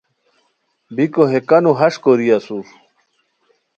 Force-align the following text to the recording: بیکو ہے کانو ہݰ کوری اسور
بیکو 0.95 1.23
ہے 1.31 1.39
کانو 1.49 1.71
ہݰ 1.79 1.93
کوری 2.03 2.27
اسور 2.37 2.65